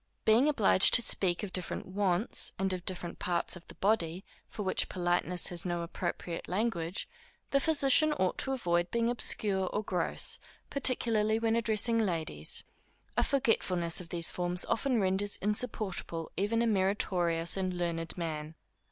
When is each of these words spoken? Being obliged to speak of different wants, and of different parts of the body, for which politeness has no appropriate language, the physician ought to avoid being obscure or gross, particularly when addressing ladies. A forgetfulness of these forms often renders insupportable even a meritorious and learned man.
Being 0.25 0.49
obliged 0.49 0.95
to 0.95 1.03
speak 1.03 1.43
of 1.43 1.53
different 1.53 1.85
wants, 1.85 2.53
and 2.57 2.73
of 2.73 2.85
different 2.85 3.19
parts 3.19 3.55
of 3.55 3.67
the 3.67 3.75
body, 3.75 4.25
for 4.49 4.63
which 4.63 4.89
politeness 4.89 5.49
has 5.49 5.63
no 5.63 5.83
appropriate 5.83 6.47
language, 6.47 7.07
the 7.51 7.59
physician 7.59 8.11
ought 8.13 8.39
to 8.39 8.51
avoid 8.51 8.89
being 8.89 9.11
obscure 9.11 9.67
or 9.67 9.83
gross, 9.83 10.39
particularly 10.71 11.37
when 11.37 11.55
addressing 11.55 11.99
ladies. 11.99 12.63
A 13.15 13.21
forgetfulness 13.23 14.01
of 14.01 14.09
these 14.09 14.31
forms 14.31 14.65
often 14.65 14.99
renders 14.99 15.35
insupportable 15.35 16.31
even 16.35 16.63
a 16.63 16.65
meritorious 16.65 17.55
and 17.55 17.75
learned 17.77 18.17
man. 18.17 18.55